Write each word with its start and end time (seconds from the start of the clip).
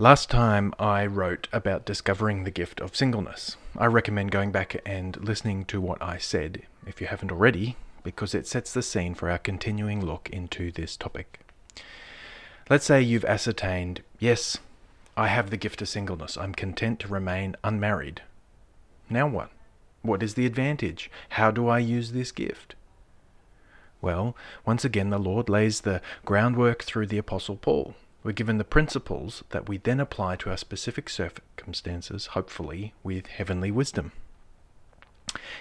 Last 0.00 0.30
time 0.30 0.72
I 0.78 1.06
wrote 1.06 1.48
about 1.52 1.84
discovering 1.84 2.44
the 2.44 2.52
gift 2.52 2.80
of 2.80 2.94
singleness. 2.94 3.56
I 3.76 3.86
recommend 3.86 4.30
going 4.30 4.52
back 4.52 4.80
and 4.86 5.16
listening 5.16 5.64
to 5.64 5.80
what 5.80 6.00
I 6.00 6.18
said, 6.18 6.62
if 6.86 7.00
you 7.00 7.08
haven't 7.08 7.32
already, 7.32 7.74
because 8.04 8.32
it 8.32 8.46
sets 8.46 8.72
the 8.72 8.80
scene 8.80 9.16
for 9.16 9.28
our 9.28 9.38
continuing 9.38 10.06
look 10.06 10.30
into 10.30 10.70
this 10.70 10.96
topic. 10.96 11.40
Let's 12.70 12.84
say 12.84 13.02
you've 13.02 13.24
ascertained, 13.24 14.02
yes, 14.20 14.58
I 15.16 15.26
have 15.26 15.50
the 15.50 15.56
gift 15.56 15.82
of 15.82 15.88
singleness. 15.88 16.38
I'm 16.38 16.54
content 16.54 17.00
to 17.00 17.08
remain 17.08 17.56
unmarried. 17.64 18.22
Now 19.10 19.26
what? 19.26 19.50
What 20.02 20.22
is 20.22 20.34
the 20.34 20.46
advantage? 20.46 21.10
How 21.30 21.50
do 21.50 21.66
I 21.66 21.80
use 21.80 22.12
this 22.12 22.30
gift? 22.30 22.76
Well, 24.00 24.36
once 24.64 24.84
again, 24.84 25.10
the 25.10 25.18
Lord 25.18 25.48
lays 25.48 25.80
the 25.80 26.00
groundwork 26.24 26.84
through 26.84 27.08
the 27.08 27.18
Apostle 27.18 27.56
Paul. 27.56 27.96
We're 28.24 28.32
given 28.32 28.58
the 28.58 28.64
principles 28.64 29.44
that 29.50 29.68
we 29.68 29.78
then 29.78 30.00
apply 30.00 30.36
to 30.36 30.50
our 30.50 30.56
specific 30.56 31.08
circumstances, 31.08 32.26
hopefully 32.26 32.92
with 33.02 33.28
heavenly 33.28 33.70
wisdom. 33.70 34.12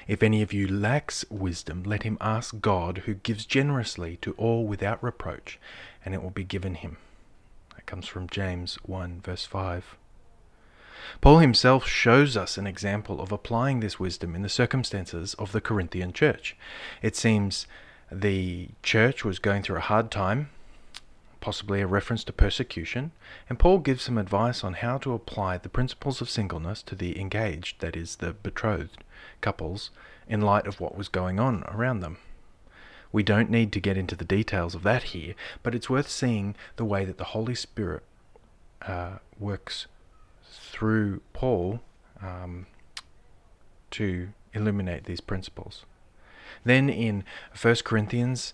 If 0.08 0.23
any 0.23 0.41
of 0.41 0.54
you 0.54 0.67
lacks 0.67 1.23
wisdom, 1.30 1.84
let 1.84 2.04
him 2.04 2.17
ask 2.20 2.59
God, 2.59 3.00
who 3.00 3.14
gives 3.16 3.45
generously 3.45 4.17
to 4.17 4.34
all 4.34 4.66
without 4.66 5.04
reproach, 5.04 5.59
and 6.04 6.16
it 6.16 6.23
will 6.23 6.31
be 6.31 6.44
given 6.44 6.76
him. 6.76 6.98
That 7.76 7.86
comes 7.86 8.08
from 8.08 8.28
James 8.28 8.76
1, 8.84 9.22
verse 9.22 9.45
5. 9.45 9.95
Paul 11.22 11.39
himself 11.39 11.88
shows 11.88 12.36
us 12.36 12.58
an 12.58 12.66
example 12.66 13.22
of 13.22 13.31
applying 13.31 13.81
this 13.81 14.00
wisdom 14.00 14.36
in 14.36 14.42
the 14.42 14.50
circumstances 14.50 15.36
of 15.36 15.52
the 15.52 15.62
Corinthian 15.62 16.12
church. 16.12 16.58
It 17.02 17.16
seems 17.16 17.67
the 18.12 18.70
church 18.81 19.23
was 19.23 19.38
going 19.38 19.62
through 19.62 19.78
a 19.78 19.81
hard 19.81 20.09
time 20.09 20.50
possibly 21.40 21.82
a 21.82 21.88
reference 21.88 22.23
to 22.26 22.34
persecution, 22.34 23.12
and 23.50 23.59
Paul 23.59 23.80
gives 23.80 24.04
some 24.04 24.18
advice 24.18 24.64
on 24.64 24.73
how 24.73 24.98
to 25.00 25.14
apply 25.14 25.58
the 25.58 25.70
principles 25.70 26.22
of 26.22 26.30
singleness 26.30 26.81
to 26.84 26.95
the 26.95 27.20
engaged, 27.20 27.80
that 27.81 27.95
is, 27.95 28.17
the 28.17 28.34
betrothed 28.34 29.03
couples, 29.42 29.92
in 30.28 30.42
light 30.42 30.67
of 30.67 30.80
what 30.80 30.98
was 30.98 31.08
going 31.09 31.39
on 31.39 31.64
around 31.67 32.02
them. 32.02 32.17
We 33.11 33.23
don't 33.23 33.50
need 33.50 33.72
to 33.72 33.80
get 33.80 33.98
into 33.98 34.16
the 34.16 34.26
details 34.26 34.76
of 34.76 34.84
that 34.84 35.03
here, 35.03 35.34
but 35.64 35.73
it's 35.73 35.89
worth 35.89 36.09
seeing 36.09 36.56
the 36.76 36.86
way 36.86 37.06
that 37.06 37.17
the 37.17 37.23
Holy 37.26 37.56
Spirit 37.56 38.04
uh, 38.81 39.17
works 39.39 39.88
through 40.50 41.22
Paul 41.33 41.81
um, 42.22 42.67
to 43.92 44.30
illuminate 44.54 45.06
these 45.06 45.22
principles. 45.22 45.86
Then 46.64 46.89
in 46.89 47.23
1 47.59 47.76
Corinthians 47.83 48.54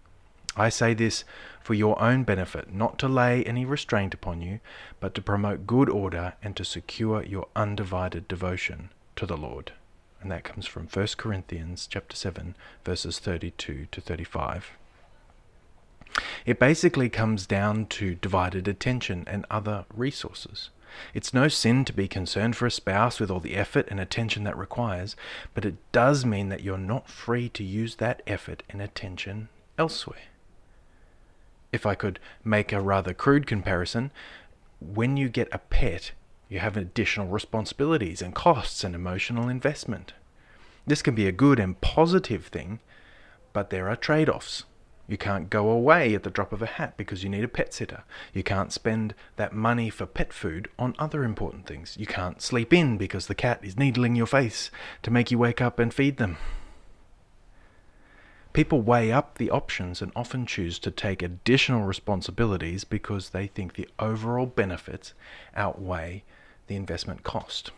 I 0.55 0.67
say 0.67 0.93
this 0.93 1.23
for 1.61 1.73
your 1.73 2.01
own 2.01 2.23
benefit, 2.23 2.73
not 2.73 2.99
to 2.99 3.07
lay 3.07 3.43
any 3.43 3.63
restraint 3.63 4.13
upon 4.13 4.41
you, 4.41 4.59
but 4.99 5.13
to 5.15 5.21
promote 5.21 5.65
good 5.65 5.89
order 5.89 6.33
and 6.43 6.57
to 6.57 6.65
secure 6.65 7.23
your 7.23 7.47
undivided 7.55 8.27
devotion 8.27 8.89
to 9.15 9.25
the 9.25 9.37
Lord. 9.37 9.71
And 10.21 10.29
that 10.29 10.43
comes 10.43 10.67
from 10.67 10.87
1 10.87 11.07
Corinthians 11.17 11.87
chapter 11.87 12.15
7 12.15 12.55
verses 12.83 13.19
32 13.19 13.87
to 13.91 14.01
35. 14.01 14.71
It 16.45 16.59
basically 16.59 17.09
comes 17.09 17.47
down 17.47 17.85
to 17.85 18.15
divided 18.15 18.67
attention 18.67 19.23
and 19.27 19.45
other 19.49 19.85
resources. 19.93 20.69
It's 21.13 21.33
no 21.33 21.47
sin 21.47 21.85
to 21.85 21.93
be 21.93 22.09
concerned 22.09 22.57
for 22.57 22.65
a 22.65 22.71
spouse 22.71 23.21
with 23.21 23.31
all 23.31 23.39
the 23.39 23.55
effort 23.55 23.87
and 23.89 24.01
attention 24.01 24.43
that 24.43 24.57
requires, 24.57 25.15
but 25.53 25.63
it 25.63 25.75
does 25.93 26.25
mean 26.25 26.49
that 26.49 26.63
you're 26.63 26.77
not 26.77 27.07
free 27.07 27.47
to 27.49 27.63
use 27.63 27.95
that 27.95 28.21
effort 28.27 28.63
and 28.69 28.81
attention 28.81 29.47
elsewhere 29.77 30.30
if 31.71 31.85
I 31.85 31.95
could 31.95 32.19
make 32.43 32.71
a 32.71 32.81
rather 32.81 33.13
crude 33.13 33.47
comparison, 33.47 34.11
when 34.79 35.17
you 35.17 35.29
get 35.29 35.47
a 35.51 35.59
pet, 35.59 36.11
you 36.49 36.59
have 36.59 36.75
additional 36.75 37.27
responsibilities 37.27 38.21
and 38.21 38.35
costs 38.35 38.83
and 38.83 38.93
emotional 38.93 39.47
investment. 39.47 40.13
This 40.85 41.01
can 41.01 41.15
be 41.15 41.27
a 41.27 41.31
good 41.31 41.59
and 41.59 41.79
positive 41.79 42.47
thing, 42.47 42.79
but 43.53 43.69
there 43.69 43.87
are 43.89 43.95
trade 43.95 44.29
offs. 44.29 44.63
You 45.07 45.17
can't 45.17 45.49
go 45.49 45.69
away 45.69 46.15
at 46.15 46.23
the 46.23 46.29
drop 46.29 46.53
of 46.53 46.61
a 46.61 46.65
hat 46.65 46.95
because 46.95 47.23
you 47.23 47.29
need 47.29 47.43
a 47.43 47.49
pet 47.49 47.73
sitter. 47.73 48.03
You 48.33 48.43
can't 48.43 48.71
spend 48.71 49.13
that 49.35 49.53
money 49.53 49.89
for 49.89 50.05
pet 50.05 50.31
food 50.31 50.69
on 50.79 50.95
other 50.97 51.23
important 51.23 51.65
things. 51.65 51.97
You 51.99 52.05
can't 52.05 52.41
sleep 52.41 52.73
in 52.73 52.97
because 52.97 53.27
the 53.27 53.35
cat 53.35 53.59
is 53.61 53.77
needling 53.77 54.15
your 54.15 54.25
face 54.25 54.71
to 55.03 55.11
make 55.11 55.29
you 55.29 55.37
wake 55.37 55.61
up 55.61 55.79
and 55.79 55.93
feed 55.93 56.17
them. 56.17 56.37
People 58.53 58.81
weigh 58.81 59.13
up 59.13 59.37
the 59.37 59.49
options 59.49 60.01
and 60.01 60.11
often 60.13 60.45
choose 60.45 60.77
to 60.79 60.91
take 60.91 61.21
additional 61.21 61.83
responsibilities 61.83 62.83
because 62.83 63.29
they 63.29 63.47
think 63.47 63.73
the 63.73 63.87
overall 63.97 64.45
benefits 64.45 65.13
outweigh 65.55 66.23
the 66.67 66.75
investment 66.75 67.23
cost. 67.23 67.71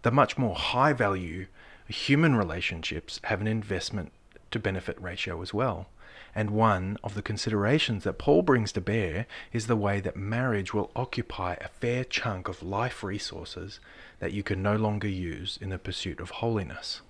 The 0.00 0.10
much 0.10 0.38
more 0.38 0.54
high 0.54 0.94
value 0.94 1.46
human 1.88 2.36
relationships 2.36 3.20
have 3.24 3.40
an 3.42 3.46
investment 3.46 4.12
to 4.50 4.58
benefit 4.58 5.00
ratio 5.00 5.42
as 5.42 5.52
well. 5.52 5.88
And 6.34 6.50
one 6.50 6.96
of 7.04 7.14
the 7.14 7.22
considerations 7.22 8.04
that 8.04 8.18
Paul 8.18 8.40
brings 8.40 8.72
to 8.72 8.80
bear 8.80 9.26
is 9.52 9.66
the 9.66 9.76
way 9.76 10.00
that 10.00 10.16
marriage 10.16 10.72
will 10.72 10.90
occupy 10.96 11.56
a 11.60 11.68
fair 11.68 12.04
chunk 12.04 12.48
of 12.48 12.62
life 12.62 13.02
resources 13.02 13.78
that 14.20 14.32
you 14.32 14.42
can 14.42 14.62
no 14.62 14.76
longer 14.76 15.08
use 15.08 15.58
in 15.60 15.68
the 15.68 15.78
pursuit 15.78 16.20
of 16.20 16.30
holiness. 16.30 17.02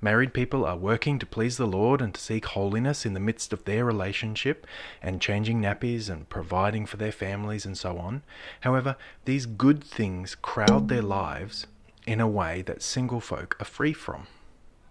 Married 0.00 0.34
people 0.34 0.66
are 0.66 0.76
working 0.76 1.18
to 1.18 1.24
please 1.24 1.56
the 1.56 1.66
Lord 1.66 2.02
and 2.02 2.14
to 2.14 2.20
seek 2.20 2.44
holiness 2.44 3.06
in 3.06 3.14
the 3.14 3.20
midst 3.20 3.52
of 3.54 3.64
their 3.64 3.82
relationship 3.82 4.66
and 5.00 5.22
changing 5.22 5.60
nappies 5.60 6.10
and 6.10 6.28
providing 6.28 6.84
for 6.84 6.98
their 6.98 7.12
families 7.12 7.64
and 7.64 7.78
so 7.78 7.96
on. 7.96 8.22
However, 8.60 8.96
these 9.24 9.46
good 9.46 9.82
things 9.82 10.34
crowd 10.34 10.88
their 10.88 11.02
lives 11.02 11.66
in 12.06 12.20
a 12.20 12.28
way 12.28 12.60
that 12.62 12.82
single 12.82 13.20
folk 13.20 13.56
are 13.58 13.64
free 13.64 13.94
from. 13.94 14.26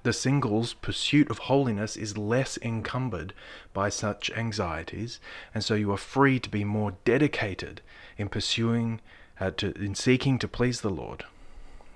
The 0.02 0.14
single's 0.14 0.74
pursuit 0.74 1.30
of 1.30 1.38
holiness 1.40 1.96
is 1.96 2.18
less 2.18 2.58
encumbered 2.62 3.34
by 3.74 3.90
such 3.90 4.32
anxieties, 4.32 5.20
and 5.54 5.64
so 5.64 5.76
you 5.76 5.92
are 5.92 5.98
free 5.98 6.40
to 6.40 6.50
be 6.50 6.64
more 6.64 6.96
dedicated 7.06 7.82
in 8.18 8.30
pursuing, 8.30 9.02
uh, 9.40 9.52
to, 9.58 9.72
in 9.74 9.96
seeking 9.96 10.40
to 10.40 10.48
please 10.48 10.82
the 10.82 10.90
Lord. 10.90 11.26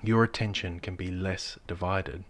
Your 0.03 0.23
attention 0.23 0.79
can 0.79 0.95
be 0.95 1.11
less 1.11 1.59
divided. 1.67 2.23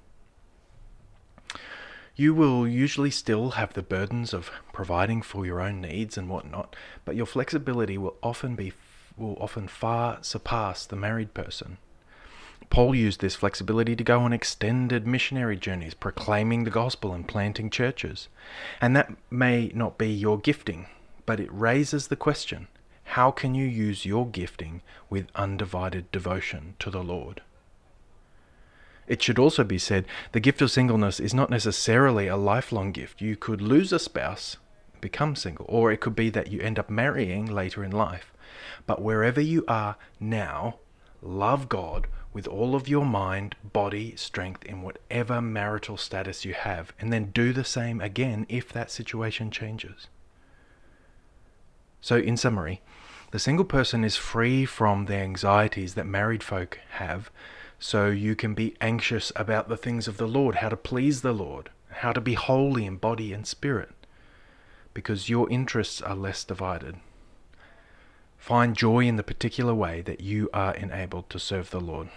You 2.19 2.33
will 2.33 2.67
usually 2.67 3.11
still 3.11 3.51
have 3.51 3.71
the 3.71 3.81
burdens 3.81 4.33
of 4.33 4.51
providing 4.73 5.21
for 5.21 5.45
your 5.45 5.61
own 5.61 5.79
needs 5.79 6.17
and 6.17 6.27
whatnot, 6.27 6.75
but 7.05 7.15
your 7.15 7.25
flexibility 7.25 7.97
will 7.97 8.17
often 8.21 8.55
be 8.55 8.73
will 9.15 9.37
often 9.39 9.69
far 9.69 10.17
surpass 10.21 10.85
the 10.85 10.97
married 10.97 11.33
person. 11.33 11.77
Paul 12.69 12.93
used 12.93 13.21
this 13.21 13.37
flexibility 13.37 13.95
to 13.95 14.03
go 14.03 14.19
on 14.19 14.33
extended 14.33 15.07
missionary 15.07 15.55
journeys, 15.55 15.93
proclaiming 15.93 16.65
the 16.65 16.69
gospel 16.69 17.13
and 17.13 17.25
planting 17.25 17.69
churches. 17.69 18.27
And 18.81 18.97
that 18.97 19.13
may 19.31 19.71
not 19.73 19.97
be 19.97 20.11
your 20.11 20.37
gifting, 20.37 20.87
but 21.25 21.39
it 21.39 21.49
raises 21.53 22.09
the 22.09 22.17
question 22.17 22.67
how 23.15 23.31
can 23.31 23.55
you 23.55 23.65
use 23.65 24.05
your 24.05 24.27
gifting 24.27 24.81
with 25.09 25.31
undivided 25.35 26.11
devotion 26.11 26.75
to 26.79 26.89
the 26.89 27.01
Lord? 27.01 27.43
It 29.09 29.23
should 29.23 29.39
also 29.39 29.63
be 29.63 29.79
said 29.79 30.05
the 30.31 30.39
gift 30.39 30.61
of 30.61 30.69
singleness 30.69 31.19
is 31.19 31.33
not 31.33 31.49
necessarily 31.49 32.27
a 32.27 32.37
lifelong 32.37 32.91
gift. 32.91 33.21
You 33.21 33.35
could 33.35 33.59
lose 33.59 33.91
a 33.91 33.97
spouse, 33.97 34.57
become 35.01 35.35
single, 35.35 35.65
or 35.67 35.91
it 35.91 35.99
could 35.99 36.15
be 36.15 36.29
that 36.29 36.51
you 36.51 36.61
end 36.61 36.77
up 36.77 36.91
marrying 36.91 37.47
later 37.47 37.83
in 37.83 37.91
life. 37.91 38.31
But 38.85 39.01
wherever 39.01 39.41
you 39.41 39.65
are 39.67 39.95
now, 40.19 40.77
love 41.23 41.67
God 41.67 42.05
with 42.33 42.47
all 42.47 42.75
of 42.75 42.87
your 42.87 43.03
mind, 43.03 43.55
body, 43.73 44.15
strength 44.15 44.63
in 44.65 44.83
whatever 44.83 45.41
marital 45.41 45.97
status 45.97 46.45
you 46.45 46.53
have, 46.53 46.93
and 46.99 47.11
then 47.11 47.31
do 47.31 47.51
the 47.51 47.63
same 47.63 47.99
again 47.99 48.45
if 48.47 48.71
that 48.71 48.91
situation 48.91 49.49
changes. 49.49 50.07
So, 51.99 52.17
in 52.17 52.37
summary, 52.37 52.81
the 53.31 53.39
single 53.39 53.65
person 53.65 54.03
is 54.03 54.15
free 54.15 54.65
from 54.65 55.05
the 55.05 55.15
anxieties 55.15 55.95
that 55.95 56.05
married 56.05 56.43
folk 56.43 56.79
have 56.91 57.31
so 57.79 58.07
you 58.07 58.35
can 58.35 58.53
be 58.53 58.75
anxious 58.81 59.31
about 59.35 59.69
the 59.69 59.77
things 59.77 60.07
of 60.07 60.17
the 60.17 60.27
Lord, 60.27 60.55
how 60.55 60.69
to 60.69 60.77
please 60.77 61.21
the 61.21 61.33
Lord, 61.33 61.69
how 61.89 62.11
to 62.11 62.21
be 62.21 62.33
holy 62.33 62.85
in 62.85 62.97
body 62.97 63.33
and 63.33 63.47
spirit, 63.47 63.91
because 64.93 65.29
your 65.29 65.49
interests 65.49 66.01
are 66.01 66.15
less 66.15 66.43
divided. 66.43 66.97
Find 68.37 68.75
joy 68.75 69.05
in 69.05 69.15
the 69.15 69.23
particular 69.23 69.73
way 69.73 70.01
that 70.01 70.21
you 70.21 70.49
are 70.53 70.75
enabled 70.75 71.29
to 71.29 71.39
serve 71.39 71.71
the 71.71 71.79
Lord. 71.79 72.09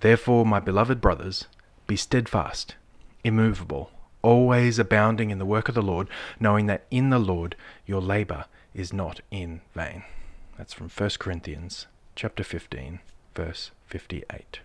Therefore, 0.00 0.46
my 0.46 0.60
beloved 0.60 1.00
brothers, 1.00 1.46
be 1.86 1.96
steadfast, 1.96 2.76
immovable, 3.22 3.90
always 4.22 4.78
abounding 4.78 5.30
in 5.30 5.38
the 5.38 5.46
work 5.46 5.68
of 5.68 5.74
the 5.74 5.82
Lord, 5.82 6.08
knowing 6.38 6.66
that 6.66 6.86
in 6.90 7.10
the 7.10 7.18
Lord 7.18 7.56
your 7.86 8.00
labor 8.00 8.46
is 8.74 8.92
not 8.92 9.20
in 9.30 9.60
vain. 9.74 10.04
That's 10.56 10.72
from 10.72 10.88
1 10.88 11.10
Corinthians 11.18 11.86
chapter 12.14 12.44
15, 12.44 13.00
verse 13.34 13.72
58. 13.86 14.60